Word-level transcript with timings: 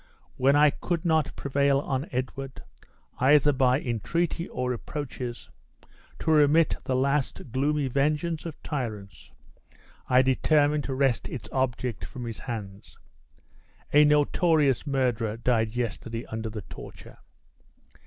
When 0.35 0.55
I 0.55 0.71
could 0.71 1.05
not 1.05 1.35
prevail 1.35 1.77
on 1.79 2.07
Edward, 2.11 2.63
either 3.19 3.51
by 3.53 3.79
entreaty 3.79 4.47
or 4.47 4.71
reproaches, 4.71 5.51
to 6.17 6.31
remit 6.31 6.77
the 6.85 6.95
last 6.95 7.51
gloomy 7.51 7.87
vengeance 7.87 8.47
of 8.47 8.59
tyrants, 8.63 9.29
I 10.09 10.23
determined 10.23 10.85
to 10.85 10.95
wrest 10.95 11.29
its 11.29 11.47
object 11.51 12.03
from 12.03 12.25
his 12.25 12.39
hands. 12.39 12.97
A 13.93 14.03
notorious 14.03 14.87
murderer 14.87 15.37
died 15.37 15.75
yesterday 15.75 16.25
under 16.29 16.49
the 16.49 16.63
torture. 16.63 17.19